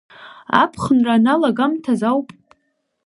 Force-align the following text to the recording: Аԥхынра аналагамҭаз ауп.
Аԥхынра 0.61 1.13
аналагамҭаз 1.19 2.01
ауп. 2.09 2.27